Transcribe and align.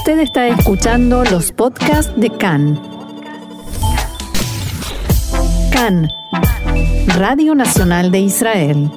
Usted 0.00 0.20
está 0.20 0.48
escuchando 0.48 1.24
los 1.24 1.52
podcasts 1.52 2.18
de 2.18 2.30
CAN. 2.30 2.80
CAN, 5.70 6.08
Radio 7.18 7.54
Nacional 7.54 8.10
de 8.10 8.20
Israel. 8.20 8.90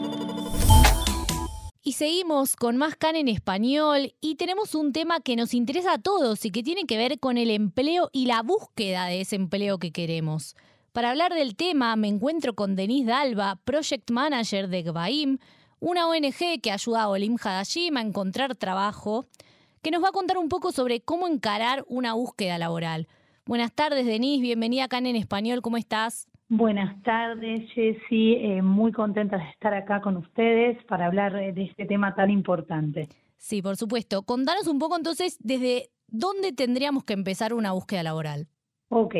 Y 1.83 1.91
seguimos 1.91 2.55
con 2.55 2.77
más 2.77 2.95
CAN 2.95 3.17
en 3.17 3.27
español 3.27 4.13
y 4.21 4.35
tenemos 4.35 4.75
un 4.75 4.93
tema 4.93 5.19
que 5.19 5.35
nos 5.35 5.53
interesa 5.53 5.95
a 5.95 5.97
todos 5.97 6.45
y 6.45 6.51
que 6.51 6.63
tiene 6.63 6.85
que 6.85 6.95
ver 6.95 7.19
con 7.19 7.37
el 7.37 7.49
empleo 7.49 8.09
y 8.13 8.25
la 8.25 8.41
búsqueda 8.41 9.07
de 9.07 9.19
ese 9.19 9.35
empleo 9.35 9.79
que 9.79 9.91
queremos. 9.91 10.55
Para 10.93 11.09
hablar 11.09 11.33
del 11.33 11.57
tema 11.57 11.97
me 11.97 12.07
encuentro 12.07 12.55
con 12.55 12.77
Denise 12.77 13.09
Dalba, 13.09 13.59
Project 13.65 14.09
Manager 14.09 14.69
de 14.69 14.83
Gbaim, 14.83 15.37
una 15.81 16.07
ONG 16.07 16.61
que 16.61 16.71
ayuda 16.71 17.03
a 17.03 17.09
Olim 17.09 17.35
Hadashim 17.43 17.97
a 17.97 18.01
encontrar 18.01 18.55
trabajo 18.55 19.25
que 19.83 19.91
nos 19.91 20.01
va 20.01 20.09
a 20.09 20.13
contar 20.13 20.37
un 20.37 20.47
poco 20.47 20.71
sobre 20.71 21.01
cómo 21.01 21.27
encarar 21.27 21.83
una 21.89 22.13
búsqueda 22.13 22.57
laboral. 22.57 23.07
Buenas 23.45 23.73
tardes, 23.73 24.05
Denise, 24.05 24.41
bienvenida 24.41 24.85
acá 24.85 24.99
en 24.99 25.17
Español, 25.17 25.61
¿cómo 25.61 25.75
estás? 25.75 26.29
Buenas 26.47 27.01
tardes, 27.03 27.69
Jessy, 27.73 28.35
eh, 28.35 28.61
muy 28.61 28.93
contenta 28.93 29.37
de 29.37 29.49
estar 29.49 29.73
acá 29.73 29.99
con 29.99 30.15
ustedes 30.15 30.81
para 30.85 31.07
hablar 31.07 31.35
eh, 31.35 31.51
de 31.51 31.63
este 31.63 31.85
tema 31.85 32.15
tan 32.15 32.29
importante. 32.29 33.09
Sí, 33.35 33.61
por 33.61 33.75
supuesto. 33.75 34.23
Contanos 34.23 34.67
un 34.67 34.79
poco 34.79 34.95
entonces 34.95 35.37
desde 35.41 35.89
dónde 36.07 36.53
tendríamos 36.53 37.03
que 37.03 37.13
empezar 37.13 37.53
una 37.53 37.73
búsqueda 37.73 38.03
laboral. 38.03 38.47
Ok, 38.87 39.15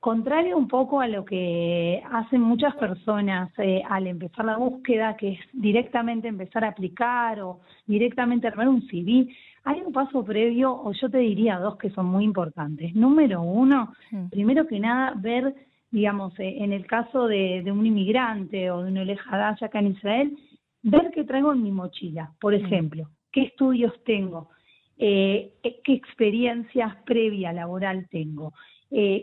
contrario 0.00 0.56
un 0.56 0.68
poco 0.68 1.00
a 1.00 1.08
lo 1.08 1.26
que 1.26 2.02
hacen 2.10 2.40
muchas 2.40 2.74
personas 2.76 3.50
eh, 3.58 3.82
al 3.90 4.06
empezar 4.06 4.46
la 4.46 4.56
búsqueda, 4.56 5.16
que 5.16 5.32
es 5.32 5.40
directamente 5.52 6.28
empezar 6.28 6.64
a 6.64 6.68
aplicar 6.68 7.40
o 7.40 7.60
directamente 7.86 8.46
armar 8.46 8.68
un 8.68 8.86
CV, 8.86 9.28
hay 9.66 9.80
un 9.84 9.92
paso 9.92 10.24
previo, 10.24 10.72
o 10.72 10.92
yo 10.92 11.10
te 11.10 11.18
diría 11.18 11.58
dos 11.58 11.76
que 11.76 11.90
son 11.90 12.06
muy 12.06 12.22
importantes. 12.22 12.94
Número 12.94 13.42
uno, 13.42 13.92
mm. 14.12 14.28
primero 14.28 14.64
que 14.68 14.78
nada, 14.78 15.12
ver, 15.16 15.56
digamos, 15.90 16.38
eh, 16.38 16.58
en 16.58 16.72
el 16.72 16.86
caso 16.86 17.26
de, 17.26 17.64
un 17.66 17.84
inmigrante 17.84 18.70
o 18.70 18.84
de 18.84 18.92
un 18.92 18.98
olejadash 18.98 19.64
acá 19.64 19.80
en 19.80 19.88
Israel, 19.88 20.38
ver 20.84 21.10
qué 21.12 21.24
traigo 21.24 21.52
en 21.52 21.64
mi 21.64 21.72
mochila. 21.72 22.32
Por 22.40 22.52
mm. 22.52 22.64
ejemplo, 22.64 23.10
qué 23.32 23.42
estudios 23.42 23.92
tengo, 24.04 24.50
eh, 24.98 25.50
eh, 25.64 25.80
qué 25.82 25.94
experiencias 25.94 26.94
previa 27.04 27.52
laboral 27.52 28.06
tengo, 28.08 28.54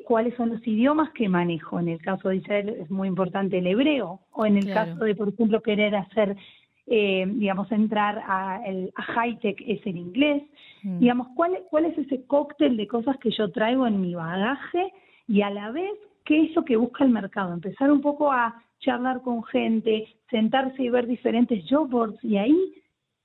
cuáles 0.06 0.36
son 0.36 0.50
los 0.50 0.68
idiomas 0.68 1.12
que 1.12 1.30
manejo. 1.30 1.80
En 1.80 1.88
el 1.88 2.02
caso 2.02 2.28
de 2.28 2.36
Israel 2.36 2.68
es 2.82 2.92
muy 2.92 3.08
importante 3.08 3.60
el 3.60 3.68
hebreo, 3.68 4.20
o 4.34 4.46
en 4.46 4.58
el 4.58 4.74
caso 4.74 5.06
de, 5.06 5.16
por 5.16 5.30
ejemplo, 5.30 5.62
querer 5.62 5.96
hacer 5.96 6.36
eh, 6.88 7.26
digamos, 7.28 7.72
entrar 7.72 8.22
a, 8.28 8.62
el, 8.66 8.92
a 8.96 9.02
high-tech 9.02 9.62
es 9.66 9.86
el 9.86 9.98
inglés. 9.98 10.44
Mm. 10.84 11.00
Digamos, 11.00 11.28
¿cuál, 11.36 11.58
¿cuál 11.70 11.86
es 11.86 11.98
ese 11.98 12.26
cóctel 12.26 12.76
de 12.78 12.88
cosas 12.88 13.18
que 13.18 13.32
yo 13.32 13.52
traigo 13.52 13.88
en 13.88 14.02
mi 14.02 14.16
bagaje 14.16 14.92
y 15.28 15.42
a 15.42 15.50
la 15.50 15.72
vez 15.72 15.94
qué 16.26 16.44
es 16.44 16.56
lo 16.56 16.66
que 16.66 16.76
busca 16.76 17.04
el 17.04 17.12
mercado? 17.12 17.54
Empezar 17.54 17.92
un 17.92 18.02
poco 18.02 18.32
a 18.32 18.62
charlar 18.80 19.22
con 19.22 19.44
gente, 19.46 20.08
sentarse 20.30 20.84
y 20.84 20.90
ver 20.90 21.08
diferentes 21.08 21.64
job 21.70 21.90
boards 21.90 22.22
y 22.24 22.38
ahí 22.38 22.74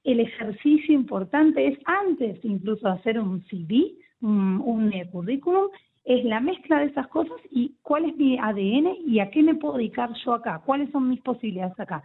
el 0.05 0.21
ejercicio 0.21 0.95
importante 0.95 1.67
es 1.67 1.79
antes 1.85 2.39
incluso 2.45 2.87
de 2.87 2.95
hacer 2.95 3.19
un 3.19 3.43
CV, 3.47 3.93
un, 4.21 4.63
un 4.65 4.93
eh, 4.93 5.09
currículum, 5.11 5.67
es 6.05 6.25
la 6.25 6.41
mezcla 6.41 6.79
de 6.79 6.87
esas 6.87 7.09
cosas 7.09 7.37
y 7.51 7.75
cuál 7.83 8.05
es 8.05 8.17
mi 8.17 8.39
ADN 8.39 8.99
y 9.05 9.19
a 9.19 9.31
qué 9.31 9.43
me 9.43 9.57
puedo 9.57 9.77
dedicar 9.77 10.11
yo 10.25 10.35
acá, 10.35 10.63
cuáles 10.65 10.91
son 10.93 11.09
mis 11.09 11.21
posibilidades 11.21 11.79
acá 11.79 12.03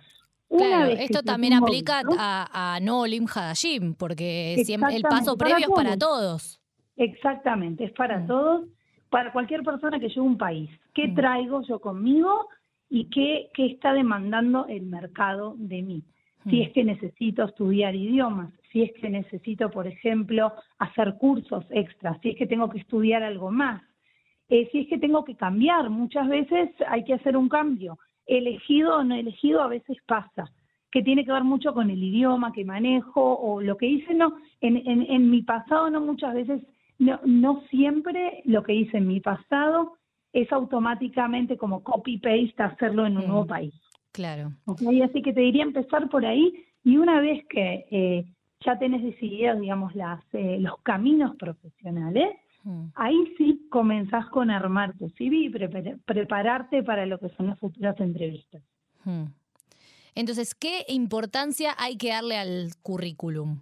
claro, 0.57 0.91
esto 0.91 1.21
también 1.23 1.53
aplica 1.53 2.01
a, 2.17 2.79
no 2.81 3.01
Olim 3.01 3.25
Hadashim, 3.25 3.95
porque 3.95 4.55
el 4.55 5.01
paso 5.01 5.37
previo 5.37 5.67
es 5.67 5.69
para 5.75 5.97
todos. 5.97 6.59
Exactamente, 6.95 7.85
es 7.85 7.91
para 7.91 8.19
mm. 8.19 8.27
todos, 8.27 8.65
para 9.09 9.31
cualquier 9.31 9.63
persona 9.63 9.99
que 9.99 10.09
llegue 10.09 10.19
a 10.19 10.23
un 10.23 10.37
país. 10.37 10.69
¿Qué 10.93 11.07
mm. 11.07 11.15
traigo 11.15 11.61
yo 11.63 11.79
conmigo 11.79 12.47
y 12.89 13.09
qué, 13.09 13.50
qué 13.53 13.67
está 13.67 13.94
demandando 13.94 14.67
el 14.67 14.83
mercado 14.83 15.55
de 15.57 15.81
mí? 15.81 16.03
Si 16.50 16.57
mm. 16.57 16.61
es 16.61 16.73
que 16.73 16.83
necesito 16.83 17.44
estudiar 17.44 17.95
idiomas, 17.95 18.51
si 18.72 18.83
es 18.83 18.91
que 18.99 19.09
necesito, 19.09 19.69
por 19.69 19.88
ejemplo, 19.88 20.53
hacer 20.79 21.16
cursos 21.17 21.66
extras, 21.69 22.17
si 22.22 22.29
es 22.29 22.38
que 22.38 22.47
tengo 22.47 22.69
que 22.69 22.79
estudiar 22.79 23.23
algo 23.23 23.51
más, 23.51 23.81
eh, 24.49 24.67
si 24.72 24.81
es 24.81 24.88
que 24.88 24.97
tengo 24.97 25.23
que 25.23 25.35
cambiar, 25.35 25.89
muchas 25.89 26.28
veces 26.28 26.69
hay 26.88 27.03
que 27.03 27.13
hacer 27.13 27.38
un 27.38 27.49
cambio 27.49 27.97
elegido 28.25 28.97
o 28.97 29.03
no 29.03 29.16
elegido 29.16 29.61
a 29.61 29.67
veces 29.67 29.97
pasa, 30.06 30.51
que 30.91 31.01
tiene 31.01 31.25
que 31.25 31.31
ver 31.31 31.44
mucho 31.44 31.73
con 31.73 31.89
el 31.89 32.03
idioma 32.03 32.53
que 32.53 32.66
manejo 32.66 33.22
o 33.22 33.61
lo 33.61 33.78
que 33.78 33.88
hice, 33.88 34.13
no, 34.13 34.38
en, 34.61 34.78
en, 34.85 35.29
mi 35.29 35.41
pasado 35.41 35.89
no 35.89 36.01
muchas 36.01 36.34
veces, 36.35 36.61
no, 37.00 37.19
no 37.25 37.61
siempre 37.69 38.41
lo 38.45 38.63
que 38.63 38.73
hice 38.73 38.97
en 38.97 39.07
mi 39.07 39.19
pasado 39.19 39.94
es 40.31 40.51
automáticamente 40.51 41.57
como 41.57 41.84
copy-paste 41.84 42.61
hacerlo 42.61 43.06
en 43.06 43.17
un 43.17 43.28
nuevo 43.28 43.45
mm, 43.45 43.47
país. 43.47 43.73
Claro. 44.11 44.51
Así 44.67 45.22
que 45.22 45.34
te 45.34 45.41
diría 45.41 45.63
empezar 45.63 46.09
por 46.09 46.25
ahí 46.25 46.53
y 46.84 46.97
una 46.97 47.19
vez 47.19 47.44
que 47.50 47.85
eh, 47.90 48.25
ya 48.66 48.78
tenés 48.78 49.03
decididos, 49.03 49.59
digamos, 49.59 49.95
las, 49.95 50.22
eh, 50.34 50.57
los 50.59 50.79
caminos 50.81 51.35
profesionales, 51.38 52.29
Mm. 52.63 52.85
Ahí 52.96 53.34
sí 53.38 53.68
comenzás 53.69 54.25
con 54.28 54.50
armar 54.50 54.97
tu 54.97 55.09
CV 55.09 55.35
y 55.35 55.50
prepararte 56.06 56.84
para 56.84 57.06
lo 57.06 57.19
que 57.19 57.29
son 57.29 57.47
las 57.47 57.59
futuras 57.59 58.00
entrevistas. 58.00 58.63
Mm. 59.03 59.25
Entonces, 60.16 60.53
¿qué 60.56 60.85
importancia 60.90 61.75
hay 61.78 61.97
que 61.97 62.09
darle 62.09 62.38
al 62.38 62.69
currículum? 62.81 63.59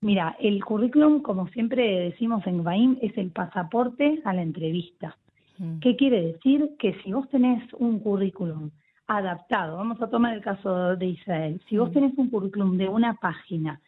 Mira, 0.00 0.36
el 0.38 0.62
currículum, 0.64 1.22
como 1.22 1.48
siempre 1.48 2.10
decimos 2.10 2.46
en 2.46 2.58
GBAIM, 2.58 2.98
es 3.00 3.16
el 3.16 3.30
pasaporte 3.30 4.20
a 4.24 4.34
la 4.34 4.42
entrevista. 4.42 5.16
Mm. 5.58 5.78
¿Qué 5.80 5.96
quiere 5.96 6.32
decir? 6.32 6.76
Que 6.78 6.94
si 7.02 7.12
vos 7.12 7.28
tenés 7.30 7.62
un 7.74 8.00
currículum 8.00 8.70
adaptado, 9.06 9.76
vamos 9.76 10.00
a 10.00 10.08
tomar 10.08 10.34
el 10.34 10.42
caso 10.42 10.96
de 10.96 11.06
Israel, 11.06 11.60
si 11.68 11.76
vos 11.76 11.92
tenés 11.92 12.16
un 12.16 12.30
currículum 12.30 12.76
de 12.78 12.88
una 12.88 13.14
página 13.14 13.80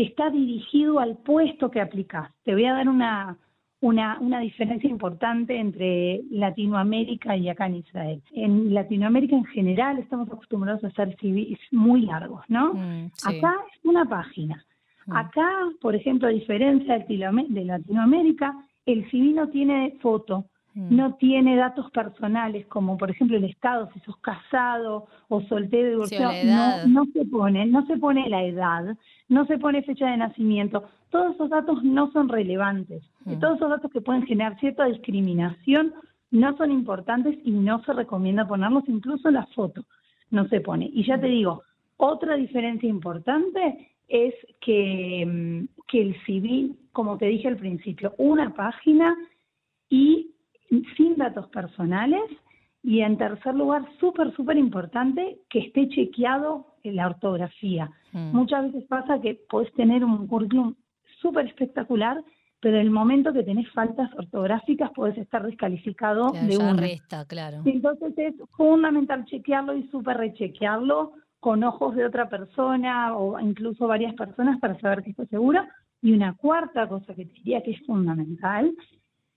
que 0.00 0.06
está 0.06 0.30
dirigido 0.30 0.98
al 0.98 1.18
puesto 1.18 1.70
que 1.70 1.78
aplicás. 1.78 2.30
Te 2.42 2.54
voy 2.54 2.64
a 2.64 2.72
dar 2.72 2.88
una, 2.88 3.36
una, 3.82 4.18
una, 4.18 4.40
diferencia 4.40 4.88
importante 4.88 5.54
entre 5.58 6.22
Latinoamérica 6.30 7.36
y 7.36 7.50
acá 7.50 7.66
en 7.66 7.74
Israel. 7.74 8.22
En 8.32 8.72
Latinoamérica 8.72 9.36
en 9.36 9.44
general 9.44 9.98
estamos 9.98 10.30
acostumbrados 10.30 10.82
a 10.82 10.86
hacer 10.86 11.14
CVs 11.20 11.58
muy 11.72 12.06
largos, 12.06 12.42
¿no? 12.48 12.72
Mm, 12.72 13.10
acá 13.24 13.54
es 13.70 13.84
una 13.84 14.06
página. 14.06 14.64
Mm. 15.04 15.16
Acá, 15.16 15.50
por 15.82 15.94
ejemplo, 15.94 16.28
a 16.28 16.30
diferencia 16.30 16.98
de 16.98 17.64
Latinoamérica, 17.66 18.56
el 18.86 19.04
CV 19.10 19.34
no 19.34 19.50
tiene 19.50 19.98
foto. 20.00 20.46
No 20.88 21.14
tiene 21.14 21.56
datos 21.56 21.90
personales, 21.90 22.66
como 22.66 22.96
por 22.96 23.10
ejemplo 23.10 23.36
el 23.36 23.44
estado, 23.44 23.90
si 23.92 24.00
sos 24.00 24.16
casado 24.18 25.06
o 25.28 25.42
soltero, 25.42 25.90
divorciado, 25.90 26.32
no, 26.44 26.86
no 26.86 27.12
se 27.12 27.24
pone, 27.26 27.66
no 27.66 27.84
se 27.86 27.96
pone 27.98 28.28
la 28.28 28.44
edad, 28.44 28.96
no 29.28 29.44
se 29.46 29.58
pone 29.58 29.82
fecha 29.82 30.06
de 30.10 30.16
nacimiento, 30.16 30.84
todos 31.10 31.34
esos 31.34 31.50
datos 31.50 31.82
no 31.82 32.10
son 32.12 32.28
relevantes, 32.28 33.02
mm. 33.24 33.38
todos 33.40 33.56
esos 33.56 33.70
datos 33.70 33.90
que 33.90 34.00
pueden 34.00 34.26
generar 34.26 34.58
cierta 34.58 34.86
discriminación 34.86 35.92
no 36.30 36.56
son 36.56 36.70
importantes 36.70 37.36
y 37.44 37.50
no 37.50 37.82
se 37.84 37.92
recomienda 37.92 38.48
ponerlos, 38.48 38.84
incluso 38.88 39.30
la 39.30 39.46
foto 39.46 39.82
no 40.30 40.48
se 40.48 40.60
pone. 40.60 40.88
Y 40.92 41.04
ya 41.04 41.20
te 41.20 41.28
mm. 41.28 41.30
digo, 41.30 41.62
otra 41.96 42.36
diferencia 42.36 42.88
importante 42.88 43.90
es 44.08 44.34
que, 44.60 45.66
que 45.88 46.00
el 46.00 46.24
civil, 46.24 46.78
como 46.92 47.18
te 47.18 47.26
dije 47.26 47.48
al 47.48 47.56
principio, 47.56 48.14
una 48.18 48.54
página 48.54 49.14
y 49.88 50.29
sin 50.96 51.16
datos 51.16 51.48
personales 51.48 52.22
y 52.82 53.00
en 53.00 53.18
tercer 53.18 53.54
lugar, 53.54 53.84
súper, 53.98 54.34
súper 54.34 54.56
importante, 54.56 55.38
que 55.50 55.60
esté 55.60 55.88
chequeado 55.88 56.66
en 56.82 56.96
la 56.96 57.08
ortografía. 57.08 57.90
Mm. 58.12 58.34
Muchas 58.34 58.66
veces 58.66 58.88
pasa 58.88 59.20
que 59.20 59.38
podés 59.50 59.72
tener 59.74 60.04
un 60.04 60.26
currículum 60.26 60.74
súper 61.20 61.46
espectacular, 61.46 62.22
pero 62.60 62.76
en 62.76 62.82
el 62.82 62.90
momento 62.90 63.32
que 63.32 63.42
tenés 63.42 63.70
faltas 63.72 64.10
ortográficas 64.14 64.90
podés 64.92 65.18
estar 65.18 65.44
descalificado 65.44 66.30
de 66.32 66.56
una. 66.56 66.74
resta, 66.74 67.26
claro. 67.26 67.62
Entonces 67.64 68.12
es 68.16 68.34
fundamental 68.52 69.24
chequearlo 69.26 69.76
y 69.76 69.86
súper 69.88 70.16
rechequearlo 70.16 71.12
con 71.38 71.64
ojos 71.64 71.96
de 71.96 72.04
otra 72.04 72.28
persona 72.28 73.16
o 73.16 73.38
incluso 73.40 73.86
varias 73.86 74.14
personas 74.14 74.58
para 74.60 74.78
saber 74.78 75.02
que 75.02 75.10
estoy 75.10 75.26
segura. 75.26 75.68
Y 76.02 76.12
una 76.12 76.34
cuarta 76.34 76.88
cosa 76.88 77.14
que 77.14 77.26
te 77.26 77.32
diría 77.34 77.62
que 77.62 77.72
es 77.72 77.86
fundamental 77.86 78.74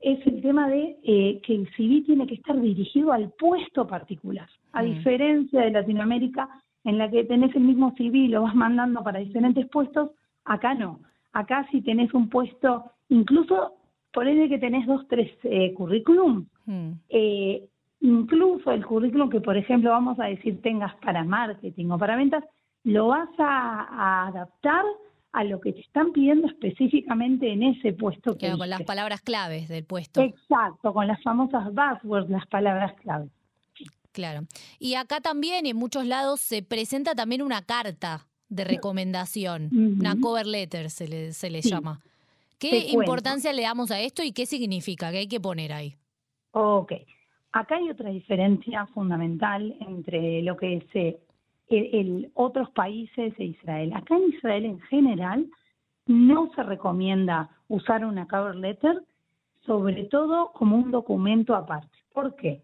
es 0.04 0.26
el 0.28 0.42
tema 0.42 0.68
de 0.68 0.98
eh, 1.04 1.40
que 1.42 1.56
el 1.56 1.68
CV 1.76 2.04
tiene 2.06 2.28
que 2.28 2.36
estar 2.36 2.60
dirigido 2.60 3.14
al 3.14 3.32
puesto 3.40 3.88
particular. 3.88 4.50
A 4.74 4.84
mm. 4.84 4.86
diferencia 4.86 5.62
de 5.62 5.72
Latinoamérica, 5.72 6.50
en 6.84 6.98
la 6.98 7.10
que 7.10 7.24
tenés 7.24 7.56
el 7.56 7.64
mismo 7.64 7.94
CV 7.96 8.18
y 8.18 8.28
lo 8.28 8.44
vas 8.44 8.54
mandando 8.54 9.02
para 9.02 9.20
diferentes 9.20 9.68
puestos, 9.70 10.12
acá 10.44 10.74
no. 10.74 11.00
Acá 11.32 11.66
si 11.72 11.82
tenés 11.82 12.14
un 12.14 12.30
puesto, 12.30 12.92
incluso 13.08 13.76
por 14.12 14.28
el 14.28 14.50
que 14.50 14.60
tenés 14.60 14.86
dos, 14.86 15.08
tres 15.08 15.32
eh, 15.44 15.74
currículum, 15.74 16.46
mm. 16.66 16.92
eh, 17.10 17.64
incluso 18.02 18.72
el 18.72 18.86
currículum 18.86 19.30
que, 19.30 19.40
por 19.40 19.56
ejemplo, 19.56 19.92
vamos 19.92 20.20
a 20.20 20.26
decir 20.26 20.62
tengas 20.62 20.94
para 20.96 21.24
marketing 21.24 21.92
o 21.92 21.98
para 21.98 22.18
ventas, 22.18 22.44
lo 22.84 23.08
vas 23.08 23.30
a 23.40 24.28
adaptar 24.28 24.84
a 25.34 25.44
lo 25.44 25.60
que 25.60 25.74
te 25.74 25.82
están 25.82 26.12
pidiendo 26.14 26.48
específicamente 26.48 27.52
en 27.52 27.64
ese 27.64 27.92
puesto. 27.94 28.38
Que 28.38 28.52
con 28.52 28.70
las 28.70 28.84
palabras 28.84 29.22
claves 29.22 29.68
del 29.68 29.84
puesto. 29.84 30.22
Exacto, 30.22 30.94
con 30.94 31.08
las 31.08 31.22
famosas 31.24 31.66
buzzwords, 31.74 32.30
las 32.30 32.46
palabras 32.48 32.94
claves. 33.02 33.32
Claro. 34.12 34.42
Y 34.78 34.94
acá 34.94 35.22
también 35.22 35.66
en 35.66 35.76
muchos 35.76 36.06
lados 36.06 36.40
se 36.40 36.62
presenta 36.62 37.16
también 37.16 37.42
una 37.42 37.64
carta 37.64 38.28
de 38.48 38.64
recomendación, 38.64 39.70
una 40.00 40.16
cover 40.22 40.46
letter 40.46 40.92
se 40.92 41.08
le, 41.08 41.34
se 41.34 41.50
le 41.50 41.62
llama. 41.62 42.00
¿Qué 42.60 42.90
importancia 42.92 43.52
le 43.52 43.64
damos 43.64 43.90
a 43.90 44.00
esto 44.00 44.22
y 44.22 44.32
qué 44.32 44.46
significa? 44.46 45.12
¿Qué 45.12 45.18
hay 45.18 45.28
que 45.28 45.40
poner 45.40 45.74
ahí? 45.74 45.96
Ok. 46.52 46.94
Acá 47.52 47.78
hay 47.78 47.90
otra 47.90 48.12
diferencia 48.12 48.86
fundamental 48.94 49.76
entre 49.80 50.44
lo 50.44 50.56
que 50.58 50.78
es 50.78 51.20
el, 51.78 52.32
otros 52.34 52.70
países 52.72 53.34
e 53.38 53.46
Israel. 53.46 53.94
Acá 53.94 54.16
en 54.16 54.34
Israel 54.34 54.66
en 54.66 54.80
general 54.82 55.48
no 56.06 56.52
se 56.56 56.64
recomienda 56.64 57.50
usar 57.68 58.06
una 58.06 58.28
cover 58.28 58.56
letter, 58.56 59.02
sobre 59.66 60.06
todo 60.06 60.52
como 60.54 60.78
un 60.78 60.92
documento 60.92 61.56
aparte. 61.56 61.98
¿Por 62.14 62.36
qué? 62.36 62.62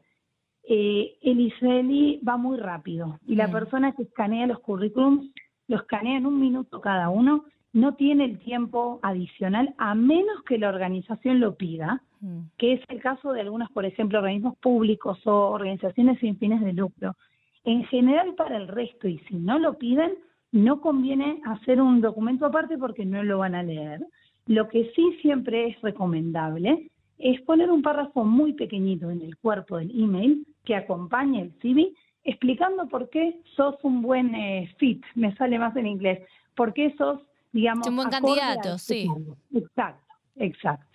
Eh, 0.64 1.18
el 1.22 1.40
israelí 1.40 2.20
va 2.28 2.38
muy 2.38 2.58
rápido 2.58 3.20
y 3.26 3.36
la 3.36 3.48
mm. 3.48 3.52
persona 3.52 3.92
que 3.94 4.04
escanea 4.04 4.46
los 4.46 4.60
currículums 4.60 5.32
lo 5.68 5.78
escanea 5.78 6.18
en 6.18 6.26
un 6.26 6.40
minuto 6.40 6.82
cada 6.82 7.10
uno, 7.10 7.46
no 7.74 7.94
tiene 7.94 8.26
el 8.26 8.40
tiempo 8.40 9.00
adicional 9.04 9.74
a 9.78 9.94
menos 9.96 10.44
que 10.44 10.58
la 10.58 10.70
organización 10.70 11.40
lo 11.40 11.56
pida, 11.56 12.02
mm. 12.22 12.40
que 12.58 12.74
es 12.74 12.82
el 12.90 13.00
caso 13.02 13.32
de 13.32 13.42
algunos, 13.42 13.70
por 13.72 13.86
ejemplo, 13.86 14.18
organismos 14.18 14.58
públicos 14.58 15.26
o 15.26 15.52
organizaciones 15.52 16.20
sin 16.20 16.38
fines 16.38 16.62
de 16.62 16.74
lucro. 16.74 17.16
En 17.64 17.84
general, 17.86 18.36
para 18.36 18.58
el 18.58 18.68
resto, 18.68 19.08
y 19.08 19.20
si 19.28 19.36
no 19.36 19.60
lo 19.60 19.78
piden, 19.78 20.14
no 20.52 20.82
conviene 20.82 21.42
hacer 21.46 21.82
un 21.82 22.02
documento 22.02 22.46
aparte 22.46 22.78
porque 22.78 23.06
no 23.06 23.24
lo 23.24 23.40
van 23.40 23.56
a 23.56 23.64
leer. 23.64 24.06
Lo 24.48 24.68
que 24.68 24.92
sí 24.96 25.18
siempre 25.22 25.68
es 25.68 25.82
recomendable 25.82 26.90
es 27.20 27.42
poner 27.42 27.70
un 27.70 27.82
párrafo 27.82 28.24
muy 28.24 28.54
pequeñito 28.54 29.12
en 29.12 29.22
el 29.22 29.38
cuerpo 29.38 29.78
del 29.78 29.92
email 29.92 30.48
que 30.64 30.76
acompañe 30.76 31.42
el 31.42 31.52
CV 31.62 31.94
explicando 32.24 32.88
por 32.88 33.10
qué 33.10 33.42
sos 33.56 33.76
un 33.84 34.02
buen 34.02 34.36
eh, 34.36 34.74
fit, 34.78 35.04
me 35.16 35.36
sale 35.36 35.58
más 35.58 35.76
en 35.76 35.88
inglés, 35.88 36.20
por 36.56 36.74
qué 36.74 36.94
sos, 36.98 37.20
digamos, 37.52 37.88
un 37.88 37.96
buen 37.96 38.10
candidato, 38.10 38.78
sí. 38.78 39.10
Exacto, 39.54 40.14
exacto. 40.36 40.89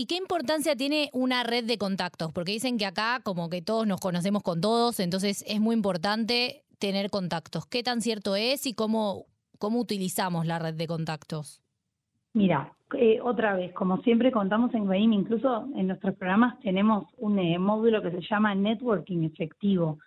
¿Y 0.00 0.06
qué 0.06 0.14
importancia 0.14 0.76
tiene 0.76 1.10
una 1.12 1.42
red 1.42 1.64
de 1.64 1.76
contactos? 1.76 2.30
Porque 2.32 2.52
dicen 2.52 2.78
que 2.78 2.86
acá 2.86 3.18
como 3.24 3.50
que 3.50 3.62
todos 3.62 3.84
nos 3.84 4.00
conocemos 4.00 4.44
con 4.44 4.60
todos, 4.60 5.00
entonces 5.00 5.44
es 5.48 5.58
muy 5.60 5.74
importante 5.74 6.62
tener 6.78 7.10
contactos. 7.10 7.66
¿Qué 7.66 7.82
tan 7.82 8.00
cierto 8.00 8.36
es 8.36 8.64
y 8.66 8.74
cómo, 8.74 9.24
cómo 9.58 9.80
utilizamos 9.80 10.46
la 10.46 10.60
red 10.60 10.74
de 10.74 10.86
contactos? 10.86 11.60
Mira, 12.32 12.72
eh, 12.96 13.18
otra 13.20 13.56
vez, 13.56 13.72
como 13.72 14.00
siempre 14.02 14.30
contamos 14.30 14.72
en 14.72 14.86
GAIM, 14.86 15.14
incluso 15.14 15.66
en 15.74 15.88
nuestros 15.88 16.14
programas 16.14 16.60
tenemos 16.60 17.08
un 17.16 17.36
eh, 17.40 17.58
módulo 17.58 18.00
que 18.00 18.12
se 18.12 18.20
llama 18.20 18.54
Networking 18.54 19.24
Efectivo. 19.24 19.98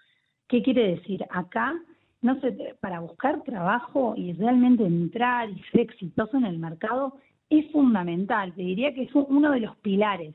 ¿Qué 0.47 0.63
quiere 0.63 0.95
decir? 0.95 1.25
Acá, 1.29 1.73
no 2.21 2.39
sé, 2.39 2.77
para 2.79 3.01
buscar 3.01 3.43
trabajo 3.43 4.13
y 4.15 4.31
realmente 4.31 4.85
entrar 4.85 5.49
y 5.49 5.61
ser 5.69 5.81
exitoso 5.81 6.37
en 6.37 6.45
el 6.45 6.59
mercado, 6.59 7.17
es 7.51 7.69
fundamental, 7.71 8.53
te 8.55 8.61
diría 8.61 8.93
que 8.93 9.03
es 9.03 9.11
uno 9.13 9.51
de 9.51 9.59
los 9.59 9.75
pilares. 9.77 10.33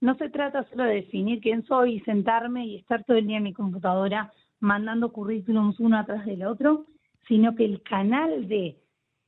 No 0.00 0.16
se 0.16 0.30
trata 0.30 0.66
solo 0.70 0.84
de 0.84 0.94
definir 0.94 1.40
quién 1.40 1.66
soy 1.66 1.96
y 1.96 2.00
sentarme 2.00 2.66
y 2.66 2.76
estar 2.76 3.04
todo 3.04 3.16
el 3.16 3.26
día 3.26 3.38
en 3.38 3.42
mi 3.42 3.52
computadora 3.52 4.32
mandando 4.60 5.12
currículums 5.12 5.78
uno 5.80 5.98
atrás 5.98 6.24
del 6.24 6.44
otro, 6.44 6.86
sino 7.26 7.54
que 7.56 7.64
el 7.64 7.82
canal 7.82 8.46
de 8.48 8.76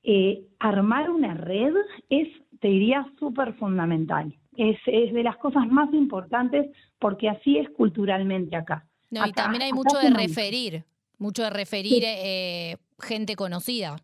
eh, 0.05 0.45
armar 0.61 1.11
una 1.11 1.35
red 1.35 1.75
es, 2.09 2.29
te 2.61 2.69
diría, 2.69 3.05
súper 3.19 3.55
fundamental. 3.55 4.33
Es, 4.57 4.79
es 4.87 5.13
de 5.13 5.23
las 5.25 5.37
cosas 5.39 5.67
más 5.67 5.93
importantes 5.93 6.71
porque 7.01 7.29
así 7.29 7.59
es 7.59 7.69
culturalmente 7.71 8.55
acá. 8.55 8.87
No, 9.11 9.27
y 9.27 9.33
también 9.33 9.63
hay 9.63 9.73
mucho 9.73 9.99
de 9.99 10.11
referir, 10.11 10.85
mucho 11.19 11.43
de 11.43 11.51
referir 11.51 12.03
eh, 12.05 12.77
gente 13.01 13.35
conocida 13.35 13.97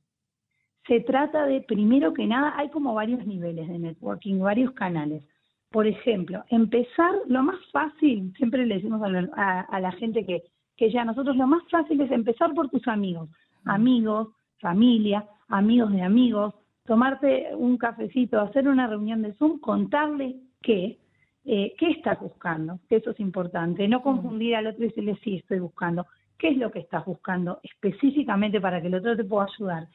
se 0.90 0.98
trata 0.98 1.46
de, 1.46 1.60
primero 1.60 2.12
que 2.12 2.26
nada, 2.26 2.52
hay 2.56 2.68
como 2.70 2.94
varios 2.94 3.24
niveles 3.24 3.68
de 3.68 3.78
networking, 3.78 4.40
varios 4.40 4.72
canales. 4.72 5.22
Por 5.70 5.86
ejemplo, 5.86 6.42
empezar, 6.48 7.12
lo 7.28 7.44
más 7.44 7.60
fácil, 7.70 8.34
siempre 8.36 8.66
le 8.66 8.74
decimos 8.74 9.00
a 9.00 9.78
la, 9.80 9.92
gente 9.92 10.26
que, 10.26 10.42
que 10.76 10.90
ya 10.90 11.04
nosotros 11.04 11.36
lo 11.36 11.46
más 11.46 11.62
fácil 11.70 12.00
es 12.00 12.10
empezar 12.10 12.52
por 12.54 12.70
tus 12.70 12.88
amigos, 12.88 13.28
mm. 13.62 13.70
amigos, 13.70 14.28
familia, 14.58 15.24
amigos 15.46 15.92
de 15.92 16.02
amigos, 16.02 16.54
tomarte 16.84 17.54
un 17.54 17.76
cafecito, 17.76 18.40
hacer 18.40 18.66
una 18.66 18.88
reunión 18.88 19.22
de 19.22 19.32
Zoom, 19.34 19.60
contarle 19.60 20.40
qué, 20.60 20.98
eh, 21.44 21.72
qué 21.78 21.90
estás 21.90 22.18
buscando, 22.18 22.80
que 22.88 22.96
eso 22.96 23.10
es 23.10 23.20
importante, 23.20 23.86
no 23.86 24.00
mm. 24.00 24.02
confundir 24.02 24.56
al 24.56 24.66
otro 24.66 24.82
y 24.82 24.88
decirle 24.88 25.16
sí, 25.22 25.36
estoy 25.36 25.60
buscando, 25.60 26.04
qué 26.36 26.48
es 26.48 26.56
lo 26.56 26.72
que 26.72 26.80
estás 26.80 27.04
buscando 27.04 27.60
específicamente 27.62 28.60
para 28.60 28.80
que 28.80 28.88
el 28.88 28.96
otro 28.96 29.16
te 29.16 29.22
pueda 29.22 29.46
ayudar 29.54 29.86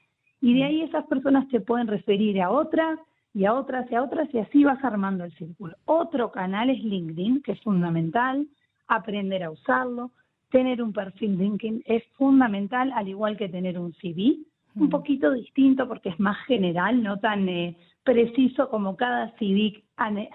y 0.45 0.53
de 0.53 0.63
ahí 0.63 0.81
esas 0.83 1.07
personas 1.07 1.47
te 1.47 1.59
pueden 1.59 1.87
referir 1.87 2.39
a 2.39 2.51
otras 2.51 2.99
y 3.33 3.45
a 3.45 3.53
otras 3.55 3.91
y 3.91 3.95
a 3.95 4.03
otras 4.03 4.31
y 4.31 4.37
así 4.37 4.63
vas 4.63 4.83
armando 4.83 5.23
el 5.23 5.33
círculo. 5.33 5.75
Otro 5.85 6.31
canal 6.31 6.69
es 6.69 6.83
LinkedIn, 6.83 7.41
que 7.41 7.53
es 7.53 7.61
fundamental, 7.61 8.47
aprender 8.87 9.41
a 9.41 9.49
usarlo, 9.49 10.11
tener 10.51 10.83
un 10.83 10.93
perfil 10.93 11.35
LinkedIn 11.39 11.81
es 11.87 12.03
fundamental, 12.13 12.91
al 12.93 13.07
igual 13.07 13.37
que 13.37 13.49
tener 13.49 13.79
un 13.79 13.91
CV, 13.93 14.37
un 14.75 14.87
poquito 14.91 15.31
distinto 15.31 15.87
porque 15.87 16.09
es 16.09 16.19
más 16.19 16.37
general, 16.45 17.01
no 17.01 17.17
tan 17.17 17.49
eh, 17.49 17.75
preciso 18.03 18.69
como 18.69 18.95
cada 18.95 19.33
CV 19.39 19.83
al, 19.95 20.29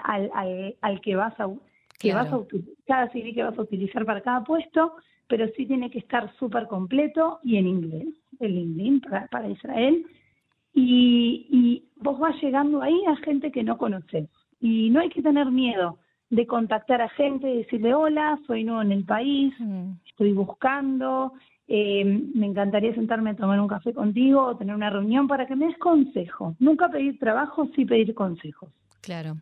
al, 0.80 1.00
que 1.02 1.14
vas 1.14 1.38
a 1.38 1.46
que 2.00 2.14
vas 2.14 2.32
a 2.32 2.40
cada 2.84 3.12
CV 3.12 3.32
que 3.32 3.44
vas 3.44 3.56
a 3.56 3.62
utilizar 3.62 4.04
para 4.04 4.22
cada 4.22 4.42
puesto, 4.42 4.96
pero 5.28 5.46
sí 5.56 5.66
tiene 5.66 5.88
que 5.88 6.00
estar 6.00 6.34
súper 6.36 6.66
completo 6.66 7.38
y 7.44 7.58
en 7.58 7.68
inglés 7.68 8.08
el 8.40 8.54
LinkedIn 8.54 9.02
para, 9.30 9.48
Israel, 9.48 10.04
y, 10.74 11.84
vos 11.96 12.18
vas 12.18 12.40
llegando 12.42 12.80
ahí 12.80 12.98
a 13.06 13.16
gente 13.16 13.52
que 13.52 13.62
no 13.62 13.76
conoces. 13.76 14.28
Y 14.60 14.90
no 14.90 15.00
hay 15.00 15.10
que 15.10 15.22
tener 15.22 15.50
miedo 15.50 15.98
de 16.30 16.46
contactar 16.46 17.02
a 17.02 17.08
gente 17.10 17.50
y 17.50 17.58
decirle, 17.58 17.94
hola, 17.94 18.38
soy 18.46 18.64
nuevo 18.64 18.82
en 18.82 18.92
el 18.92 19.04
país, 19.04 19.52
mm. 19.58 19.92
estoy 20.06 20.32
buscando, 20.32 21.32
eh, 21.72 22.04
me 22.04 22.46
encantaría 22.46 22.92
sentarme 22.94 23.30
a 23.30 23.36
tomar 23.36 23.60
un 23.60 23.68
café 23.68 23.94
contigo 23.94 24.42
o 24.44 24.56
tener 24.56 24.74
una 24.74 24.90
reunión 24.90 25.28
para 25.28 25.46
que 25.46 25.54
me 25.54 25.66
des 25.66 25.78
consejo. 25.78 26.56
Nunca 26.58 26.88
pedir 26.88 27.16
trabajo, 27.18 27.68
sí 27.76 27.84
pedir 27.84 28.12
consejos. 28.12 28.70
Claro. 29.00 29.36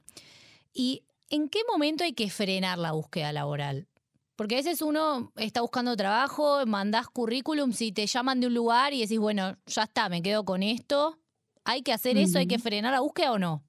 ¿Y 0.75 1.03
en 1.31 1.49
qué 1.49 1.61
momento 1.71 2.05
hay 2.05 2.13
que 2.13 2.29
frenar 2.31 2.79
la 2.79 2.93
búsqueda 2.93 3.33
laboral? 3.33 3.88
Porque 4.39 4.55
a 4.55 4.59
veces 4.59 4.83
uno 4.83 5.33
está 5.35 5.63
buscando 5.63 5.97
trabajo, 5.97 6.65
mandás 6.65 7.09
currículum, 7.09 7.73
si 7.73 7.91
te 7.91 8.07
llaman 8.07 8.39
de 8.39 8.47
un 8.47 8.55
lugar 8.55 8.93
y 8.93 9.01
decís, 9.01 9.19
bueno, 9.19 9.57
ya 9.67 9.83
está, 9.83 10.09
me 10.09 10.23
quedo 10.23 10.45
con 10.45 10.63
esto. 10.63 11.17
¿Hay 11.65 11.83
que 11.83 11.93
hacer 11.93 12.17
eso? 12.17 12.39
¿Hay 12.39 12.47
que 12.47 12.61
frenar 12.61 12.93
la 12.93 13.01
búsqueda 13.01 13.33
o 13.33 13.39
no? 13.41 13.63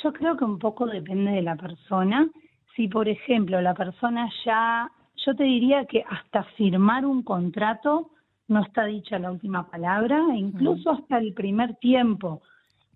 Yo 0.00 0.12
creo 0.12 0.36
que 0.36 0.44
un 0.44 0.60
poco 0.60 0.86
depende 0.86 1.32
de 1.32 1.42
la 1.42 1.56
persona. 1.56 2.30
Si, 2.76 2.86
por 2.86 3.08
ejemplo, 3.08 3.60
la 3.60 3.74
persona 3.74 4.30
ya, 4.44 4.92
yo 5.26 5.34
te 5.34 5.42
diría 5.42 5.86
que 5.86 6.04
hasta 6.08 6.44
firmar 6.56 7.04
un 7.04 7.24
contrato 7.24 8.12
no 8.46 8.62
está 8.62 8.84
dicha 8.84 9.18
la 9.18 9.32
última 9.32 9.68
palabra, 9.68 10.24
e 10.34 10.36
incluso 10.36 10.92
hasta 10.92 11.18
el 11.18 11.34
primer 11.34 11.74
tiempo, 11.78 12.42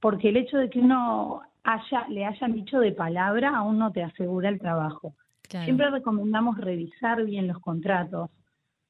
porque 0.00 0.28
el 0.28 0.36
hecho 0.36 0.58
de 0.58 0.70
que 0.70 0.78
uno 0.78 1.42
haya, 1.64 2.06
le 2.08 2.24
hayan 2.24 2.52
dicho 2.52 2.78
de 2.78 2.92
palabra 2.92 3.56
aún 3.56 3.78
no 3.80 3.90
te 3.90 4.04
asegura 4.04 4.48
el 4.48 4.60
trabajo. 4.60 5.16
Siempre 5.48 5.90
recomendamos 5.90 6.58
revisar 6.58 7.24
bien 7.24 7.46
los 7.48 7.58
contratos, 7.60 8.30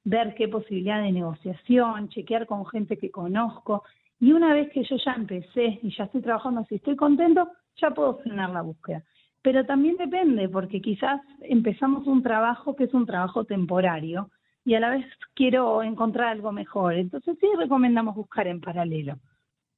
ver 0.04 0.34
qué 0.34 0.48
posibilidad 0.48 1.02
de 1.02 1.12
negociación, 1.12 2.08
chequear 2.08 2.46
con 2.46 2.66
gente 2.66 2.96
que 2.96 3.10
conozco. 3.10 3.84
Y 4.18 4.32
una 4.32 4.52
vez 4.52 4.70
que 4.72 4.82
yo 4.82 4.96
ya 4.96 5.12
empecé 5.12 5.78
y 5.82 5.94
ya 5.96 6.04
estoy 6.04 6.22
trabajando, 6.22 6.64
si 6.64 6.76
estoy 6.76 6.96
contento, 6.96 7.48
ya 7.76 7.90
puedo 7.90 8.18
frenar 8.18 8.50
la 8.50 8.62
búsqueda. 8.62 9.04
Pero 9.42 9.64
también 9.64 9.96
depende, 9.96 10.48
porque 10.48 10.80
quizás 10.80 11.20
empezamos 11.42 12.06
un 12.06 12.22
trabajo 12.22 12.74
que 12.74 12.84
es 12.84 12.94
un 12.94 13.06
trabajo 13.06 13.44
temporario 13.44 14.30
y 14.64 14.74
a 14.74 14.80
la 14.80 14.90
vez 14.90 15.06
quiero 15.34 15.82
encontrar 15.82 16.28
algo 16.28 16.50
mejor. 16.50 16.94
Entonces 16.94 17.36
sí 17.40 17.46
recomendamos 17.56 18.16
buscar 18.16 18.48
en 18.48 18.60
paralelo. 18.60 19.14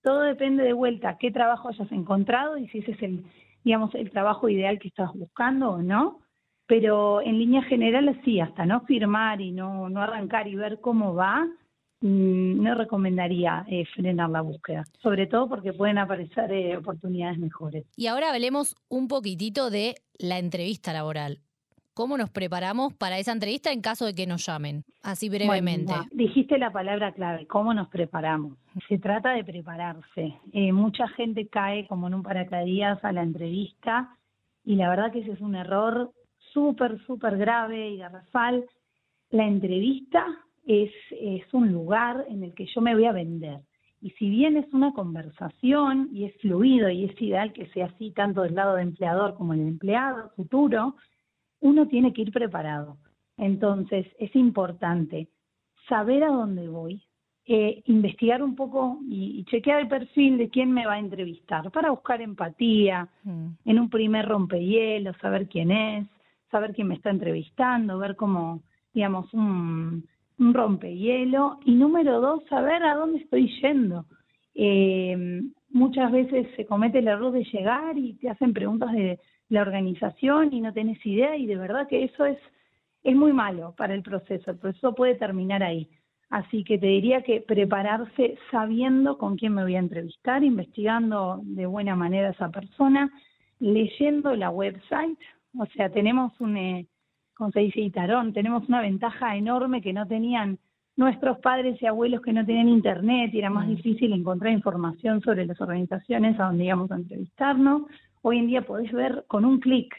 Todo 0.03 0.21
depende 0.21 0.65
de 0.65 0.73
vuelta, 0.73 1.19
qué 1.19 1.31
trabajo 1.31 1.69
hayas 1.69 1.93
encontrado 1.93 2.57
y 2.57 2.69
si 2.69 2.79
ese 2.79 2.93
es 2.93 3.03
el, 3.03 3.25
digamos, 3.65 3.95
el 3.95 4.11
trabajo 4.11 4.49
ideal 4.49 4.79
que 4.79 4.89
estás 4.89 5.13
buscando 5.13 5.73
o 5.73 5.83
no 5.83 6.21
pero 6.71 7.21
en 7.21 7.37
línea 7.37 7.63
general 7.65 8.17
sí, 8.25 8.39
hasta 8.39 8.65
no 8.65 8.83
firmar 8.83 9.41
y 9.41 9.51
no, 9.51 9.89
no 9.89 10.01
arrancar 10.01 10.47
y 10.47 10.55
ver 10.55 10.79
cómo 10.81 11.17
va, 11.17 11.45
mm, 12.01 12.63
no 12.63 12.77
recomendaría 12.77 13.65
eh, 13.69 13.85
frenar 13.87 14.31
la 14.31 14.41
búsqueda, 14.41 14.85
sobre 15.03 15.27
todo 15.27 15.49
porque 15.49 15.73
pueden 15.73 15.99
aparecer 15.99 16.53
eh, 16.53 16.77
oportunidades 16.77 17.41
mejores. 17.41 17.87
Y 17.97 18.07
ahora 18.07 18.31
hablemos 18.31 18.77
un 18.89 19.09
poquitito 19.09 19.69
de 19.69 19.97
la 20.17 20.39
entrevista 20.39 20.93
laboral. 20.93 21.41
cómo 21.93 22.17
nos 22.17 22.31
preparamos 22.31 22.95
para 22.95 23.19
esa 23.19 23.33
entrevista 23.33 23.73
en 23.73 23.81
caso 23.81 24.07
de 24.07 24.15
que 24.15 24.29
nos 24.29 24.47
llamen, 24.47 24.85
así 25.03 25.29
brevemente. 25.29 25.93
dijiste 26.13 26.57
la 26.57 26.71
palabra 26.71 27.13
clave, 27.13 27.49
cómo 27.49 27.75
nos 27.75 27.89
preparamos. 27.89 28.57
Se 28.89 28.97
trata 28.99 29.33
de 29.33 29.43
prepararse. 29.43 30.35
Eh, 30.53 30.73
mucha 30.73 31.09
gente 31.09 31.49
cae 31.49 31.89
como 31.89 32.07
en 32.07 32.15
un 32.15 32.23
paracaídas 32.23 33.05
a 33.05 33.11
la 33.11 33.25
entrevista 33.25 34.17
y 34.65 34.77
la 34.77 34.89
verdad 34.89 35.11
que 35.11 35.19
ese 35.19 35.33
es 35.33 35.41
un 35.41 35.57
error 35.57 36.13
súper, 36.53 36.99
súper 37.07 37.37
grave 37.37 37.91
y 37.91 37.99
garrafal. 37.99 38.65
La 39.31 39.47
entrevista 39.47 40.27
es, 40.67 40.91
es 41.11 41.53
un 41.53 41.73
lugar 41.73 42.27
en 42.29 42.45
el 42.45 42.55
que 42.55 42.67
yo 42.67 42.81
me 42.81 42.95
voy 42.95 43.05
a 43.05 43.13
vender. 43.13 43.61
Y 44.03 44.11
si 44.13 44.31
bien 44.31 44.57
es 44.57 44.73
una 44.73 44.93
conversación 44.93 46.09
y 46.13 46.25
es 46.25 46.35
fluido 46.41 46.89
y 46.89 47.05
es 47.05 47.21
ideal 47.21 47.53
que 47.53 47.67
sea 47.67 47.87
así 47.87 48.13
tanto 48.13 48.43
del 48.43 48.55
lado 48.55 48.77
del 48.77 48.89
empleador 48.89 49.35
como 49.35 49.53
del 49.53 49.69
empleado 49.69 50.31
futuro, 50.37 50.95
uno 51.61 51.87
tiene 51.87 52.13
que 52.13 52.23
ir 52.23 52.33
preparado. 52.33 52.97
Entonces 53.37 54.07
es 54.19 54.35
importante 54.35 55.29
saber 55.89 56.25
a 56.25 56.29
dónde 56.29 56.69
voy, 56.69 57.03
eh, 57.47 57.83
investigar 57.87 58.43
un 58.43 58.55
poco 58.55 58.99
y, 59.09 59.45
chequear 59.45 59.81
el 59.81 59.89
perfil 59.89 60.39
de 60.39 60.49
quién 60.49 60.73
me 60.73 60.87
va 60.87 60.95
a 60.95 60.99
entrevistar 60.99 61.71
para 61.71 61.91
buscar 61.91 62.23
empatía, 62.23 63.09
mm. 63.25 63.49
en 63.65 63.79
un 63.79 63.91
primer 63.91 64.27
rompehielo, 64.27 65.13
saber 65.15 65.49
quién 65.49 65.71
es, 65.71 66.07
saber 66.51 66.75
quién 66.75 66.89
me 66.89 66.95
está 66.95 67.11
entrevistando, 67.11 67.99
ver 67.99 68.17
cómo, 68.17 68.63
digamos, 68.93 69.33
un, 69.35 70.07
rompehielo. 70.39 71.59
Y 71.65 71.75
número 71.75 72.21
dos, 72.21 72.43
saber 72.49 72.83
a 72.83 72.95
dónde 72.95 73.19
estoy 73.19 73.49
yendo. 73.61 74.07
Eh, 74.55 75.43
muchas 75.71 76.11
veces 76.11 76.47
se 76.57 76.65
comete 76.67 76.99
el 76.99 77.09
error 77.09 77.33
de 77.33 77.45
llegar 77.45 77.97
y 77.99 78.15
te 78.15 78.31
hacen 78.31 78.53
preguntas 78.53 78.93
de 78.93 79.21
la 79.51 79.63
organización 79.63 80.53
y 80.53 80.61
no 80.61 80.73
tenés 80.73 81.05
idea 81.05 81.37
y 81.37 81.47
de 81.47 81.57
verdad 81.57 81.89
que 81.89 82.05
eso 82.05 82.25
es, 82.25 82.39
es 83.03 83.15
muy 83.15 83.33
malo 83.33 83.75
para 83.77 83.95
el 83.95 84.03
proceso. 84.03 84.51
El 84.51 84.59
proceso 84.59 84.95
puede 84.95 85.15
terminar 85.17 85.63
ahí. 85.63 85.89
Así 86.31 86.63
que 86.63 86.79
te 86.79 86.87
diría 86.87 87.23
que 87.23 87.41
prepararse 87.41 88.39
sabiendo 88.53 89.19
con 89.19 89.37
quién 89.37 89.53
me 89.53 89.65
voy 89.65 89.75
a 89.75 89.81
entrevistar, 89.81 90.45
investigando 90.45 91.41
de 91.43 91.67
buena 91.67 91.97
manera 91.97 92.29
a 92.29 92.33
esa 92.33 92.51
persona, 92.51 93.11
leyendo 93.59 94.37
la 94.37 94.51
website. 94.51 95.19
O 95.59 95.67
sea, 95.67 95.91
tenemos 95.91 96.39
un, 96.41 96.57
eh, 96.57 96.87
como 97.35 97.51
se 97.51 97.61
dice 97.61 97.81
Itarón, 97.81 98.33
tenemos 98.33 98.69
una 98.69 98.81
ventaja 98.81 99.37
enorme 99.37 99.83
que 99.83 99.93
no 99.93 100.07
tenían 100.07 100.59
nuestros 100.97 101.39
padres 101.39 101.81
y 101.81 101.87
abuelos 101.87 102.21
que 102.21 102.33
no 102.33 102.45
tenían 102.45 102.69
internet 102.69 103.31
y 103.33 103.39
era 103.39 103.51
más 103.51 103.67
mm. 103.67 103.77
difícil 103.77 104.13
encontrar 104.13 104.53
información 104.53 105.21
sobre 105.23 105.47
las 105.47 105.61
organizaciones 105.61 106.39
a 106.39 106.45
donde 106.45 106.65
íbamos 106.65 106.91
a 106.91 106.97
entrevistarnos. 106.97 107.83
Hoy 108.23 108.39
en 108.39 108.47
día 108.49 108.63
podés 108.63 108.93
ver 108.93 109.25
con 109.27 109.45
un 109.45 109.61
clic 109.61 109.95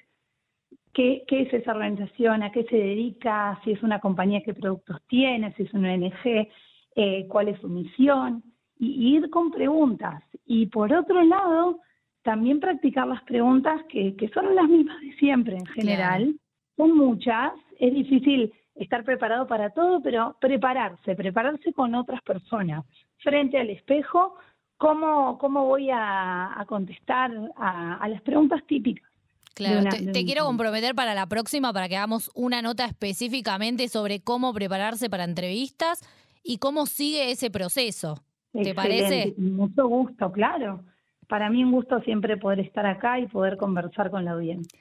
qué, 0.93 1.23
es 1.27 1.53
esa 1.53 1.71
organización, 1.71 2.43
a 2.43 2.51
qué 2.51 2.63
se 2.65 2.75
dedica, 2.75 3.59
si 3.63 3.71
es 3.71 3.81
una 3.83 3.99
compañía, 3.99 4.43
qué 4.43 4.53
productos 4.53 5.01
tiene, 5.07 5.53
si 5.53 5.63
es 5.63 5.73
una 5.73 5.93
ONG, 5.93 6.47
eh, 6.95 7.27
cuál 7.27 7.47
es 7.47 7.59
su 7.61 7.69
misión, 7.69 8.43
y, 8.77 9.15
ir 9.15 9.29
con 9.29 9.51
preguntas. 9.51 10.23
Y 10.45 10.67
por 10.67 10.93
otro 10.93 11.23
lado, 11.23 11.79
también 12.23 12.59
practicar 12.59 13.07
las 13.07 13.21
preguntas 13.23 13.81
que, 13.89 14.15
son 14.33 14.55
las 14.55 14.67
mismas 14.67 14.99
de 15.01 15.13
siempre 15.13 15.57
en 15.57 15.65
general. 15.67 16.35
Son 16.77 16.95
muchas, 16.95 17.53
es 17.79 17.93
difícil 17.93 18.53
estar 18.75 19.03
preparado 19.03 19.47
para 19.47 19.71
todo, 19.71 20.01
pero 20.01 20.37
prepararse, 20.39 21.15
prepararse 21.15 21.73
con 21.73 21.93
otras 21.95 22.21
personas, 22.21 22.85
frente 23.17 23.59
al 23.59 23.69
espejo, 23.69 24.35
cómo, 24.77 25.37
cómo 25.37 25.65
voy 25.65 25.89
a, 25.91 26.63
contestar 26.67 27.31
a 27.57 28.07
las 28.07 28.21
preguntas 28.21 28.61
típicas 28.67 29.11
Claro, 29.53 29.89
te, 29.89 30.25
quiero 30.25 30.45
comprometer 30.45 30.95
para 30.95 31.13
la 31.13 31.27
próxima 31.27 31.73
para 31.73 31.89
que 31.89 31.97
hagamos 31.97 32.31
una 32.33 32.61
nota 32.61 32.85
específicamente 32.85 33.89
sobre 33.89 34.21
cómo 34.21 34.53
prepararse 34.53 35.09
para 35.09 35.25
entrevistas 35.25 36.01
y 36.43 36.57
cómo 36.57 36.85
sigue 36.85 37.31
ese 37.31 37.51
proceso. 37.51 38.23
¿Te 38.53 38.73
parece? 38.73 39.33
Mucho 39.37 39.87
gusto, 39.87 40.31
claro. 40.31 40.83
Para 41.31 41.49
mí 41.49 41.63
un 41.63 41.71
gusto 41.71 42.01
siempre 42.01 42.35
poder 42.35 42.59
estar 42.59 42.85
acá 42.85 43.17
y 43.17 43.25
poder 43.25 43.55
conversar 43.55 44.11
con 44.11 44.25
la 44.25 44.31
audiencia. 44.31 44.77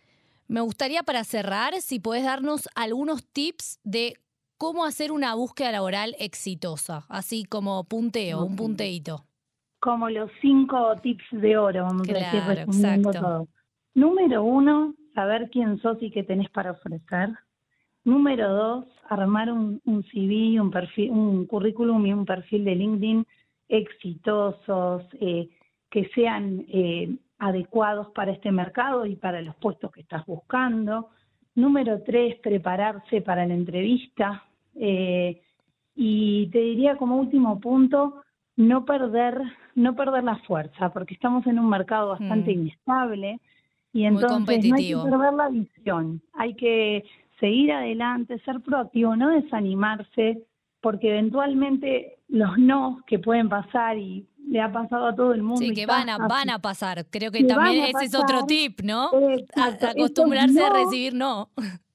Me 0.49 0.61
gustaría 0.61 1.05
para 1.05 1.23
cerrar, 1.23 1.75
si 1.75 2.01
puedes 2.01 2.25
darnos 2.25 2.69
algunos 2.75 3.25
tips 3.25 3.79
de 3.85 4.15
cómo 4.59 4.85
hacer 4.85 5.13
una 5.13 5.37
búsqueda 5.37 5.71
laboral 5.71 6.17
exitosa, 6.19 7.07
así 7.09 7.45
como 7.45 7.85
punteo, 7.85 8.45
un 8.45 8.57
punteito. 8.57 9.27
Como 9.79 10.11
los 10.11 10.29
cinco 10.41 10.97
tips 11.01 11.23
de 11.31 11.57
oro, 11.57 11.85
vamos 11.85 12.09
a 12.09 12.13
decir, 12.15 12.43
resumiendo 12.45 13.13
todo. 13.13 13.49
Número 13.95 14.43
uno, 14.43 14.97
saber 15.15 15.51
quién 15.53 15.81
sos 15.81 15.99
y 16.01 16.11
qué 16.11 16.25
tenés 16.25 16.51
para 16.51 16.73
ofrecer. 16.73 17.31
Número 18.03 18.53
dos, 18.53 18.87
armar 19.09 19.53
un, 19.53 19.81
CV, 19.85 20.61
un, 20.61 20.73
perfil, 20.73 21.13
un 21.13 21.47
currículum 21.47 22.05
y 22.07 22.13
un 22.13 22.25
perfil 22.25 22.65
de 22.65 22.75
LinkedIn 22.75 23.27
exitosos, 23.69 25.05
eh, 25.21 25.49
que 25.91 26.09
sean 26.15 26.65
eh, 26.69 27.17
adecuados 27.39 28.09
para 28.15 28.33
este 28.33 28.53
mercado 28.53 29.07
y 29.07 29.17
para 29.17 29.43
los 29.43 29.57
puestos 29.57 29.91
que 29.91 30.03
estás 30.03 30.25
buscando. 30.27 31.09
Número 31.55 32.03
tres, 32.03 32.37
prepararse 32.41 33.21
para 33.23 33.47
la 33.47 33.55
entrevista. 33.55 34.45
Eh, 34.77 35.41
y 35.97 36.49
te 36.51 36.59
diría 36.59 36.97
como 36.97 37.17
último 37.17 37.61
punto, 37.61 38.23
no 38.57 38.85
perder, 38.85 39.41
no 39.75 39.97
perder 39.97 40.25
la 40.25 40.37
fuerza, 40.37 40.91
porque 40.93 41.15
estamos 41.15 41.47
en 41.47 41.59
un 41.59 41.69
mercado 41.69 42.11
bastante 42.11 42.55
mm. 42.55 42.61
inestable 42.61 43.41
y 43.93 44.05
entonces 44.05 44.65
no 44.65 44.77
hay 44.77 44.89
que 44.89 44.97
perder 44.97 45.33
la 45.35 45.49
visión, 45.49 46.23
hay 46.35 46.55
que 46.55 47.05
seguir 47.41 47.73
adelante, 47.73 48.39
ser 48.41 48.61
proactivo, 48.61 49.17
no 49.17 49.31
desanimarse, 49.31 50.43
porque 50.81 51.11
eventualmente 51.11 52.19
los 52.29 52.59
no 52.59 53.03
que 53.07 53.19
pueden 53.19 53.49
pasar 53.49 53.99
y 53.99 54.27
le 54.49 54.61
ha 54.61 54.73
pasado 54.73 55.07
a 55.07 55.15
todo 55.15 55.33
el 55.33 55.43
mundo. 55.43 55.61
Sí, 55.61 55.73
que 55.73 55.87
van 55.87 56.09
a, 56.09 56.19
van 56.19 56.51
a 56.51 56.59
pasar. 56.59 57.07
Creo 57.11 57.31
que, 57.31 57.45
también 57.45 57.85
ese 57.85 58.07
es 58.07 58.15
otro 58.15 58.47
tip, 58.47 58.81
¿no? 58.83 59.11
acostumbrarse 59.55 60.63
a 60.63 60.71
recibir 60.71 61.15
no. 61.15 61.51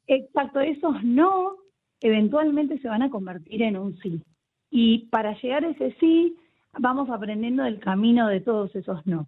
Exacto, 0.08 0.60
esos 0.60 1.04
no 1.04 1.56
eventualmente 2.02 2.80
se 2.80 2.88
van 2.88 3.02
a 3.02 3.10
convertir 3.10 3.62
en 3.64 3.78
un 3.78 3.98
sí. 4.00 4.22
Y 4.70 5.08
para 5.08 5.34
llegar 5.42 5.66
a 5.66 5.70
ese 5.70 5.96
sí, 6.00 6.36
vamos 6.78 7.10
aprendiendo 7.10 7.64
del 7.64 7.80
camino 7.80 8.28
de 8.28 8.42
todos 8.42 8.76
esos 8.76 9.06
no. 9.06 9.28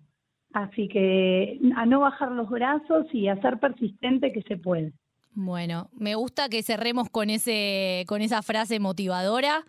Así 0.53 0.87
que 0.87 1.59
a 1.75 1.85
no 1.85 2.01
bajar 2.01 2.31
los 2.31 2.49
brazos 2.49 3.07
y 3.13 3.27
a 3.27 3.41
ser 3.41 3.59
persistente 3.59 4.31
que 4.31 4.41
se 4.43 4.57
puede. 4.57 4.93
Bueno, 5.39 5.91
me 5.93 6.15
gusta 6.15 6.49
que 6.49 6.63
cerremos 6.63 7.11
con 7.11 7.29
ese, 7.29 8.05
con 8.07 8.23
esa 8.23 8.41
frase 8.41 8.79
motivadora. 8.79 9.65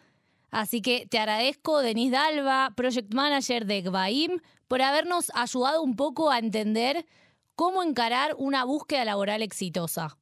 Así 0.50 0.80
que 0.80 1.06
te 1.06 1.18
agradezco, 1.18 1.80
Denise 1.80 2.12
Dalva, 2.12 2.70
Project 2.75 3.12
Manager 3.12 3.66
de 3.66 3.82
GBAIM, 3.82 4.40
por 4.66 4.80
habernos 4.80 5.30
ayudado 5.34 5.82
un 5.82 5.94
poco 5.94 6.30
a 6.30 6.38
entender 6.38 7.04
cómo 7.54 7.82
encarar 7.82 8.30
una 8.38 8.64
búsqueda 8.64 9.04
laboral 9.04 9.42
exitosa. 9.42 10.16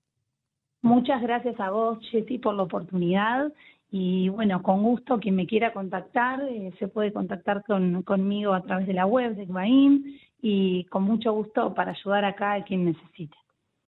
Muchas 0.82 1.22
gracias 1.22 1.60
a 1.60 1.70
vos, 1.70 2.00
Jessy, 2.10 2.38
por 2.38 2.54
la 2.54 2.64
oportunidad. 2.64 3.52
Y 3.92 4.30
bueno, 4.30 4.64
con 4.64 4.82
gusto, 4.82 5.20
quien 5.20 5.36
me 5.36 5.46
quiera 5.46 5.72
contactar, 5.72 6.42
eh, 6.42 6.72
se 6.80 6.88
puede 6.88 7.12
contactar 7.12 7.62
con, 7.62 8.02
conmigo 8.02 8.52
a 8.52 8.62
través 8.62 8.88
de 8.88 8.94
la 8.94 9.06
web 9.06 9.36
de 9.36 9.46
GBAIM 9.46 10.18
y 10.42 10.86
con 10.86 11.04
mucho 11.04 11.32
gusto 11.32 11.72
para 11.72 11.92
ayudar 11.92 12.24
acá 12.24 12.54
a 12.54 12.64
quien 12.64 12.84
necesite. 12.84 13.36